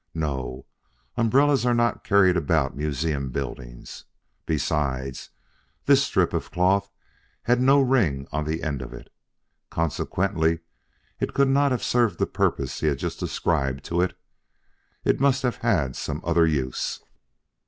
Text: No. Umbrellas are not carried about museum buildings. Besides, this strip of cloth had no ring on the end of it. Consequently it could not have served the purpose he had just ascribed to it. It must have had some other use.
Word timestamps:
No. 0.15 0.65
Umbrellas 1.15 1.63
are 1.63 1.75
not 1.75 2.03
carried 2.03 2.35
about 2.35 2.75
museum 2.75 3.29
buildings. 3.29 4.05
Besides, 4.47 5.29
this 5.85 6.01
strip 6.03 6.33
of 6.33 6.49
cloth 6.49 6.89
had 7.43 7.61
no 7.61 7.79
ring 7.79 8.27
on 8.31 8.45
the 8.45 8.63
end 8.63 8.81
of 8.81 8.93
it. 8.93 9.11
Consequently 9.69 10.61
it 11.19 11.35
could 11.35 11.49
not 11.49 11.71
have 11.71 11.83
served 11.83 12.17
the 12.17 12.25
purpose 12.25 12.79
he 12.79 12.87
had 12.87 12.97
just 12.97 13.21
ascribed 13.21 13.83
to 13.83 14.01
it. 14.01 14.17
It 15.05 15.19
must 15.19 15.43
have 15.43 15.57
had 15.57 15.95
some 15.95 16.19
other 16.23 16.47
use. 16.47 17.03